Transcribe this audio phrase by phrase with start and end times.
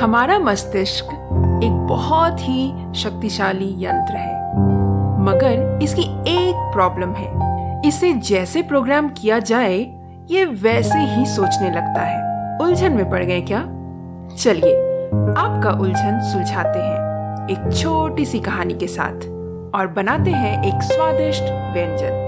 [0.00, 1.04] हमारा मस्तिष्क
[1.64, 4.50] एक बहुत ही शक्तिशाली यंत्र है,
[5.22, 9.78] मगर इसकी एक प्रॉब्लम है। इसे जैसे प्रोग्राम किया जाए,
[10.30, 13.60] ये वैसे ही सोचने लगता है। उलझन में पड़ गए क्या?
[14.36, 14.74] चलिए,
[15.38, 19.26] आपका उलझन सुलझाते हैं एक छोटी सी कहानी के साथ
[19.74, 22.24] और बनाते हैं एक स्वादिष्ट व्यंजन।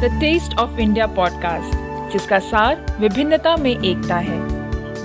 [0.00, 1.78] The taste of India podcast
[2.12, 4.57] जिसका सार विभिन्नता में एकता है।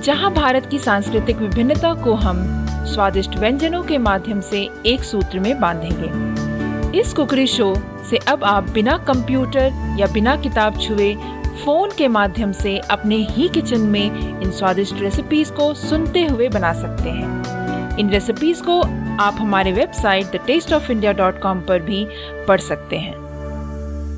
[0.03, 5.59] जहाँ भारत की सांस्कृतिक विभिन्नता को हम स्वादिष्ट व्यंजनों के माध्यम से एक सूत्र में
[5.59, 7.75] बांधेंगे। इस कुकरी शो
[8.09, 11.15] से अब आप बिना कंप्यूटर या बिना किताब छुए
[11.63, 16.73] फ़ोन के माध्यम से अपने ही किचन में इन स्वादिष्ट रेसिपीज़ को सुनते हुए बना
[16.73, 18.81] सकते हैं। इन रेसिपीज़ को
[19.23, 22.07] आप हमारे website the taste of India dot com पर भी
[22.47, 23.15] पढ़ सकते हैं।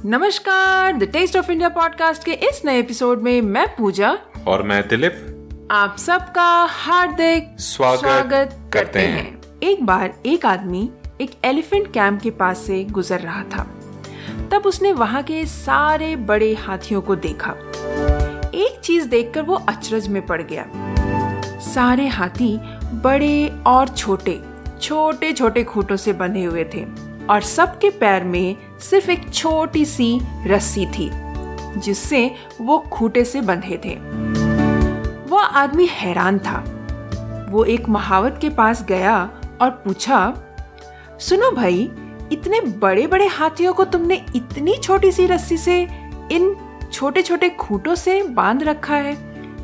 [0.06, 4.88] नमस्कार the taste of India podcast के इस नए एपिसोड में मैं पूजा और मैं
[4.88, 5.35] दिलीप।
[5.72, 10.90] आप सबका हार्दिक स्वागत, स्वागत करते हैं।, हैं। एक बार एक आदमी
[11.22, 13.64] एक एलिफेंट कैंप के पास से गुजर रहा था।
[14.52, 17.52] तब उसने वहाँ के सारे बड़े हाथियों को देखा।
[18.54, 20.66] एक चीज़ देखकर वो अचरज में पड़ गया।
[21.60, 24.42] सारे हाथी बड़े और छोटे
[24.82, 26.86] छोटे छोटे खूटों से बंधे हुए थे
[27.30, 31.12] और सबके पैर में सिर्फ़ एक छोटी सी रस्सी थी
[31.80, 34.45] जिससे वो खूटे से बंधे थे।
[35.46, 36.64] आदमी हैरान था।
[37.50, 39.18] वो एक महावत के पास गया
[39.62, 40.34] और पूछा
[41.20, 41.90] सुनो भाई
[42.32, 45.82] इतने बड़े बड़े हाथियों को तुमने इतनी छोटी सी रस्सी से
[46.32, 46.56] इन
[46.94, 49.16] छोटे छोटे खूटों से बाँध रखा है।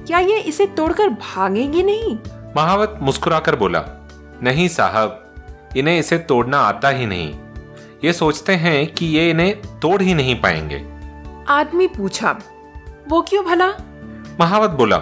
[0.06, 2.18] क्या ये इसे तोड़कर भागेंगे नहीं?
[2.58, 3.84] महावत मुस्कुराकर बोला
[4.44, 5.34] नहीं साहब
[5.78, 7.34] इन्हें इसे तोड़ना आता ही नहीं।
[8.04, 10.86] ये सोचते हैं कि ये इन्हें तोड़ ही नहीं पाएँगे।
[11.50, 12.40] आदमी पूछा
[13.10, 13.68] वो क्यों भला?
[14.40, 14.98] महावत बोला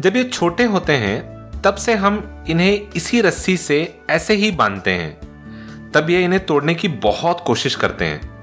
[0.00, 4.90] जब ये छोटे होते हैं, तब से हम इन्हें इसी रस्सी से ऐसे ही बांधते
[4.90, 5.20] हैं।
[5.90, 8.36] तब ये इन्हें तोड़ने की बहुत कोशिश करते हैं।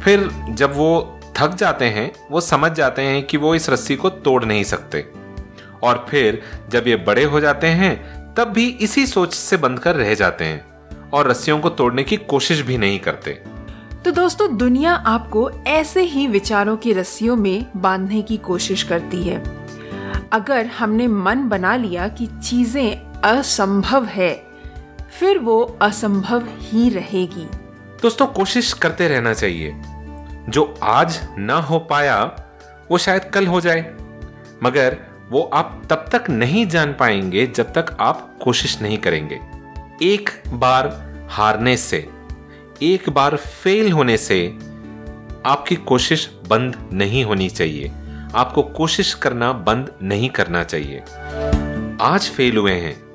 [0.00, 4.10] फिर जब वो थक जाते हैं, वो समझ जाते हैं कि वो इस रस्सी को
[4.10, 5.06] तोड़ नहीं सकते।
[5.82, 9.94] और फिर जब ये बड़े हो जाते हैं, तब भी इसी सोच से बंद कर
[9.94, 10.66] रह जाते हैं
[11.12, 13.30] और रस्सियों को तोड़ने की कोशिश भी नहीं करते।
[14.04, 19.57] तो दोस्तों, दुनिया आपको ऐसे ही विचारों की रस्सियों में बांधने की कोशिश करती है।
[20.32, 24.46] अगर हमने मन बना लिया कि चीज़ें असंभव है,
[25.20, 27.48] फिर वो असंभव ही रहेगी।
[28.02, 29.74] दोस्तों, कोशिश करते रहना चाहिए।
[30.48, 32.24] जो आज ना हो पाया,
[32.90, 33.94] वो शायद कल हो जाए।
[34.62, 34.98] मगर
[35.30, 39.40] वो आप तब तक नहीं जान पाएँगे जब तक आप कोशिश नहीं करेंगे।
[40.02, 42.08] एक बार हारने से,
[42.82, 44.58] एक बार फेल होने से
[45.46, 47.92] आपकी कोशिश बंद नहीं होनी चाहिए।
[48.34, 51.00] आपको कोशिश करना बंद नहीं करना चाहिए।
[52.00, 53.08] आज फेल हुए हैं।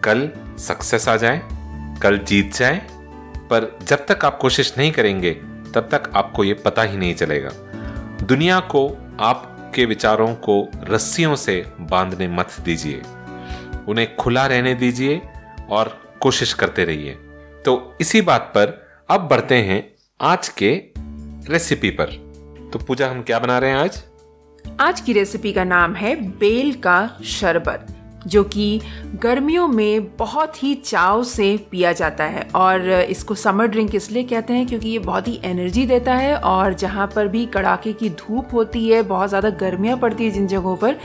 [0.00, 1.42] कल सक्सेस आ जाए,
[2.02, 2.86] कल जीत जाए,
[3.50, 5.30] पर जब तक आप कोशिश नहीं करेंगे,
[5.74, 7.50] तब तक आपको ये पता ही नहीं चलेगा।
[8.22, 13.02] दुनिया को, आपके विचारों को रस्सियों से बांधने मत दीजिए।
[13.88, 15.22] उन्हें खुला रहने दीजिए
[15.70, 17.10] और कोशिश करते रहिए।
[17.64, 20.82] तो इसी बात पर अब बढ़ते हैं आज के
[21.52, 22.06] रेसिपी पर।
[22.72, 24.02] तो पूजा, हम क्या बना रहे हैं आज?
[24.80, 27.86] आज की रेसिपी का नाम है बेल का शरबत,
[28.26, 28.80] जो कि
[29.14, 34.52] गर्मियों में बहुत ही चाव से पिया जाता है और इसको समर ड्रिंक इसलिए कहते
[34.52, 38.54] हैं क्योंकि ये बहुत ही एनर्जी देता है और जहाँ पर भी कड़ाके की धूप
[38.54, 40.96] होती है, बहुत ज़्यादा गर्मियाँ पड़ती है जिन जगहों पर,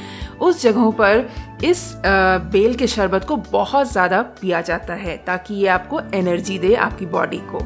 [0.42, 1.30] उस जगहों पर
[1.64, 6.74] इस बेल के शरबत को बहुत ज़्यादा पिया जाता है ताकि ये आपको एनर्जी दे
[6.78, 7.60] आपकी बॉडी को।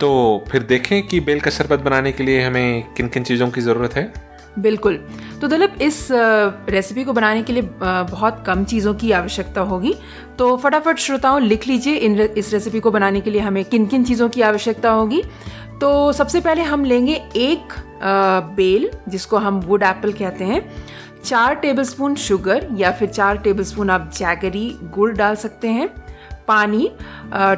[0.00, 3.60] तो फिर देखें कि बेल का शरबत बनाने के लिए हमें किन किन चीज़ों की
[3.60, 4.12] ज़रूरत है।
[4.58, 4.98] बिल्कुल।
[5.40, 9.94] तो दिलीप, इस रेसिपी को बनाने के लिए बहुत कम चीज़ों की आवश्यकता होगी।
[10.38, 14.04] तो फटाफट श्रोताओं, लिख लीजिए इन इस रेसिपी को बनाने के लिए हमें किन किन
[14.04, 15.22] चीज़ों की आवश्यकता होगी।
[15.80, 17.74] तो सबसे पहले हम लेंगे एक
[18.56, 20.62] बेल, जिसको हम वुड एप्पल कहते हैं।
[21.24, 25.88] चार टेबलस्पून शुगर या फिर चार टेबलस्पून आप जैगरी गुड़ डाल सकते हैं।
[26.52, 26.88] पानी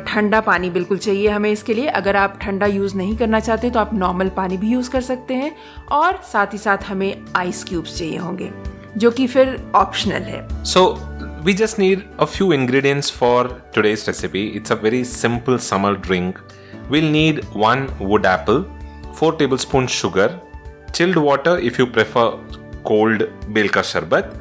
[0.07, 3.81] ठंडा पानी बिल्कुल चाहिए हमें इसके लिए। अगर आप ठंडा यूज़ नहीं करना चाहते तो
[3.81, 5.55] आप नॉर्मल पानी भी यूज़ कर सकते हैं
[5.93, 8.51] और साथ ही साथ हमें आइस क्यूब्स चाहिए होंगे,
[8.97, 10.87] जो कि फिर ऑप्शनल है। So
[11.45, 16.39] we just need a few ingredients for today's recipe it's a very simple summer drink
[16.91, 18.65] will need one wood apple
[19.19, 20.41] four tablespoon sugar
[20.95, 22.29] chilled water if you prefer
[22.87, 24.33] cold bell का शरबत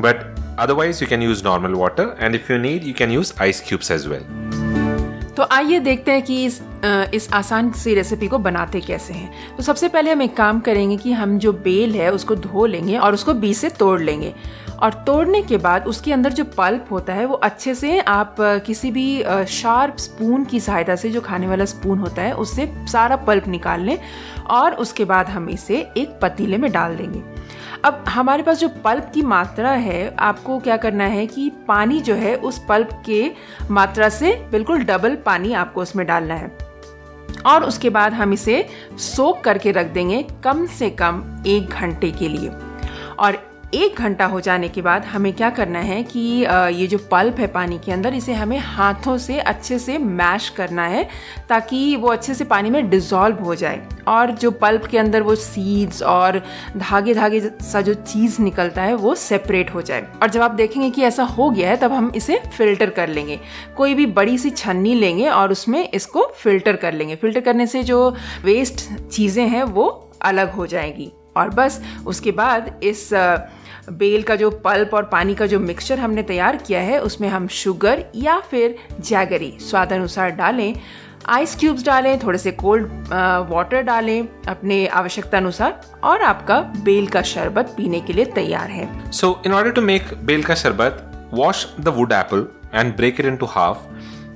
[0.00, 3.60] but Otherwise, you can use normal water, and if you need, you can use ice
[3.60, 4.22] cubes as well.
[5.36, 6.60] तो आइए देखते हैं कि इस
[7.14, 10.96] इस आसान सी रेसिपी को बनाते कैसे हैं। तो सबसे पहले हम एक काम करेंगे
[10.96, 14.32] कि हम जो बेल है उसको धो लेंगे और उसको बीच से तोड़ लेंगे।
[14.82, 18.90] और तोड़ने के बाद उसके अंदर जो पल्प होता है वो अच्छे से आप किसी
[18.90, 23.48] भी शार्प स्पून की सहायता से जो खाने वाला स्पून होता है उससे सारा पल्प
[23.48, 23.98] निकाल लें
[24.50, 27.33] और उसके बाद हम इसे एक पतीले में डाल देंगे।
[27.84, 32.14] अब हमारे पास जो पल्प की मात्रा है, आपको क्या करना है कि पानी जो
[32.14, 33.30] है, उस पल्प के
[33.70, 36.58] मात्रा से बिल्कुल डबल पानी आपको उसमें डालना है।
[37.46, 38.68] और उसके बाद हम इसे
[38.98, 42.50] सोक करके रख देंगे कम से कम एक घंटे के लिए।
[43.18, 46.20] और एक घंटा हो जाने के बाद हमें क्या करना है कि
[46.74, 50.86] ये जो पल्प है पानी के अंदर, इसे हमें हाथों से अच्छे से मैश करना
[50.86, 51.08] है
[51.48, 55.34] ताकि वो अच्छे से पानी में डिज़ोल्व हो जाए। और जो पल्प के अंदर वो
[55.34, 56.40] सीड्स और
[56.76, 60.90] धागे धागे सा जो चीज़ निकलता है, वो सेपरेट हो जाए। और जब आप देखेंगे
[60.90, 63.40] कि ऐसा हो गया है, तब हम इसे फ़िल्टर कर लेंगे।
[63.76, 67.82] कोई भी बड़ी सी छन्नी लेंगे और उसमें इसको फ़िल्टर कर लेंगे। फ़िल्टर करने से
[67.82, 68.08] जो
[68.44, 73.08] वेस्ट चीज़ें हैं, वो अलग हो जाएगी। और बस उसके बाद इस
[73.92, 77.48] बेल का जो पल्प और पानी का जो मिक्सचर हमने तैयार किया है उसमें हम
[77.62, 80.74] शुगर या फिर जैगरी स्वाद अनुसार डालें
[81.28, 82.86] आइस क्यूब्स डालें थोड़े से कोल्ड
[83.50, 88.88] वाटर डालें अपने आवश्यकता अनुसार और आपका बेल का शरबत पीने के लिए तैयार है
[89.10, 93.26] so in order to make bell का शरबत wash the wood apple and break it
[93.26, 93.86] into half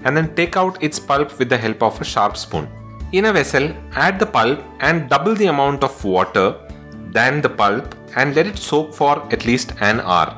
[0.05, 2.69] and then take out its pulp with the help of a sharp spoon.
[3.13, 6.55] In a vessel, add the pulp and double the amount of water
[7.13, 10.37] than the pulp and let it soak for at least an hour.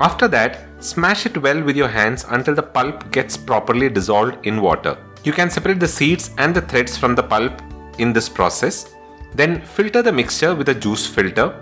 [0.00, 4.60] After that, smash it well with your hands until the pulp gets properly dissolved in
[4.60, 4.96] water.
[5.24, 7.60] You can separate the seeds and the threads from the pulp
[7.98, 8.94] in this process.
[9.34, 11.60] Then filter the mixture with a juice filter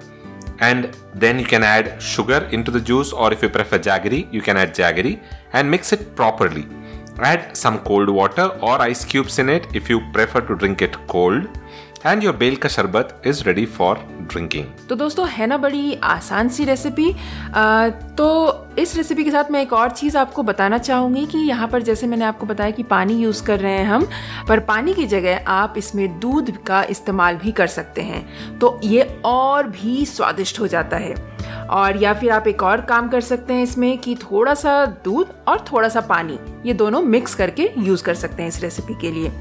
[0.60, 4.42] and then you can add sugar into the juice or if you prefer jaggery, you
[4.42, 5.20] can add jaggery
[5.52, 6.66] and mix it properly.
[7.18, 10.94] Add some cold water or ice cubes in it if you prefer to drink it
[11.06, 11.48] cold
[12.06, 16.48] and your bell का शरबत is ready for drinking तो दोस्तों, है ना बड़ी आसान
[16.48, 17.14] सी recipe
[18.16, 18.26] तो
[18.78, 22.06] इस रेसिपी के साथ मैं एक और चीज़ आपको बताना चाहूँगी कि यहाँ पर जैसे
[22.06, 24.06] मैंने आपको बताया कि पानी यूज़ कर रहे हैं हम,
[24.48, 29.02] पर पानी की जगह आप इसमें दूध का इस्तेमाल भी कर सकते हैं। तो ये
[29.24, 31.14] और भी स्वादिष्ट हो जाता है।
[31.70, 35.34] और या फिर आप एक और काम कर सकते हैं इसमें कि थोड़ा सा दूध
[35.48, 39.10] और थोड़ा सा पानी, ये दोनों मिक्स करके यूज़ कर सकते हैं इस रेसिपी के
[39.10, 39.32] लिए।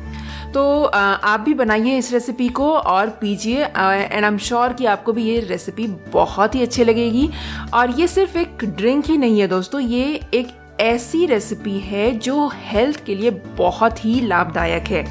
[0.54, 5.14] तो आप भी बनाइए इस रेसिपी को और पीजिए एंड आई एम श्योर कि आपको
[5.14, 7.30] भी ये रेसिपी बहुत ही अच्छी लगेगी।
[7.74, 10.48] और ये सिर्फ़ एक ड्रिंक ही नहीं है दोस्तों, ये एक
[10.82, 15.06] ऐसी रेसिपी है जो हेल्थ के लिए बहुत ही लाभदायक है।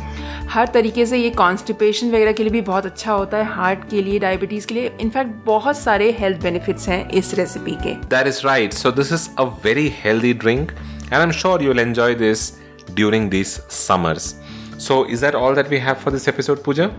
[0.50, 4.02] हर तरीके से ये कॉन्स्टिपेशन वगैरह के लिए भी बहुत अच्छा होता है हार्ट के
[4.02, 8.40] लिए डायबिटीज़ के लिए इनफैक्ट बहुत सारे हेल्थ बेनिफिट्स हैं इस रेसिपी के। That is
[8.46, 12.14] right so this is a very healthy drink and I am sure you will enjoy
[12.14, 12.50] this
[12.90, 14.34] during this summers
[14.82, 16.92] So, is that all that we have for this episode, Pooja?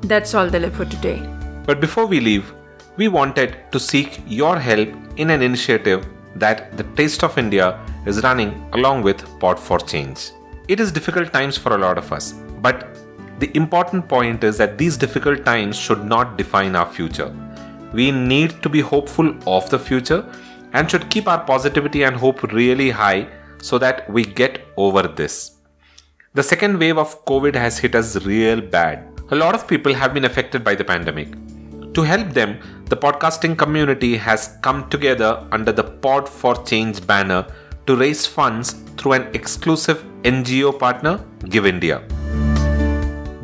[0.00, 1.18] That's all the left for today.
[1.66, 2.50] But before we leave,
[2.96, 4.88] we wanted to seek your help
[5.18, 6.06] in an initiative
[6.36, 10.30] that the Taste of India is running along with Pot for Change.
[10.68, 12.88] It is difficult times for a lot of us, but
[13.38, 17.30] the important point is that these difficult times should not define our future.
[17.92, 20.24] We need to be hopeful of the future
[20.72, 23.28] and should keep our positivity and hope really high
[23.60, 25.55] so that we get over this.
[26.35, 29.07] The second wave of COVID has hit us real bad.
[29.31, 31.27] A lot of people have been affected by the pandemic.
[31.93, 37.45] To help them, the podcasting community has come together under the Pod for Change banner
[37.85, 42.01] to raise funds through an exclusive NGO partner, Give India.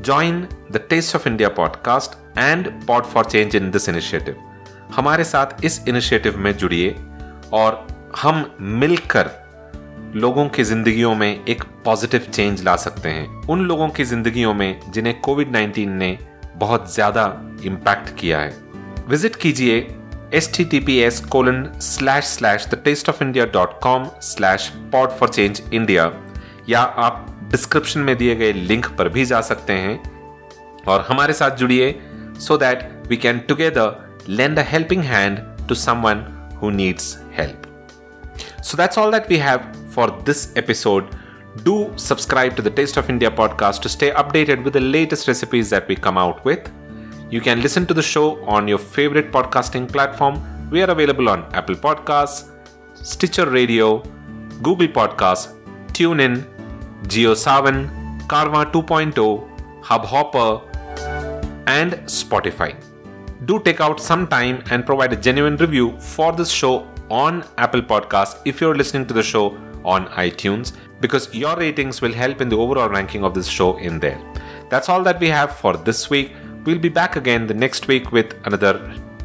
[0.01, 4.37] Join the Taste of India podcast and Pod for Change in this initiative.
[4.95, 6.95] हमारे साथ इस initiative में जुड़िए
[7.53, 7.87] और
[8.17, 9.40] हम मिलकर
[10.14, 14.80] लोगों की जिंदगियों में एक पॉजिटिव चेंज ला सकते हैं। उन लोगों की जिंदगियों में
[14.92, 16.18] जिन्हें कोविड 19 ने
[16.56, 17.24] बहुत ज़्यादा
[17.64, 18.50] इम्पैक्ट किया है।
[19.08, 19.78] विज़िट कीजिए
[20.34, 24.70] S T T P S colon slash slash the taste of India dot com slash
[24.92, 26.10] pod for change India
[26.68, 30.00] या आप डिस्क्रिप्शन में दिए गए लिंक पर भी जा सकते हैं।
[30.88, 31.94] और हमारे साथ जुड़िए
[32.38, 35.38] so that we can together lend a helping hand
[35.68, 36.24] to someone
[36.62, 37.62] who needs help
[38.62, 39.60] so that's all that we have
[39.92, 41.06] for this episode.
[41.64, 45.68] Do subscribe to the Taste of India podcast to stay updated with the latest recipes
[45.70, 46.70] that we come out with.
[47.30, 50.40] You can listen to the show on your favorite podcasting platform.
[50.70, 52.50] We are available on Apple Podcasts,
[52.94, 53.98] Stitcher Radio,
[54.62, 55.54] Google Podcasts,
[55.92, 56.46] TuneIn,
[57.04, 60.62] GeoSavan, Karma 2.0, Hubhopper,
[61.66, 62.74] and Spotify.
[63.44, 67.82] Do take out some time and provide a genuine review for this show on Apple
[67.82, 70.72] Podcasts if you're listening to the show on iTunes.
[71.04, 74.18] because your ratings will help in the overall ranking of this show in there.
[74.70, 76.30] That's all that we have for this week.
[76.64, 78.74] We'll be back again the next week with another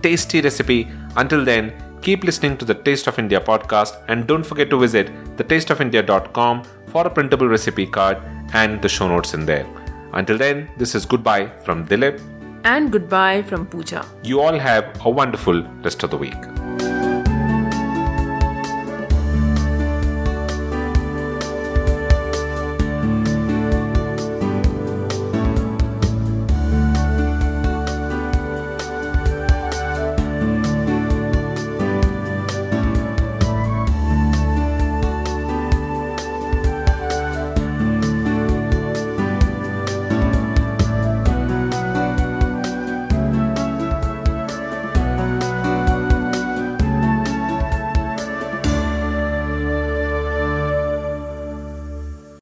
[0.02, 0.80] tasty recipe.
[1.16, 1.72] Until then,
[2.02, 7.06] keep listening to the Taste of India podcast and don't forget to visit thetasteofindia.com for
[7.06, 8.18] a printable recipe card
[8.54, 9.68] and the show notes in there.
[10.14, 12.20] Until then, this is goodbye from Dilip
[12.64, 14.04] And goodbye from Pooja.
[14.24, 16.57] you all have a wonderful rest of the week.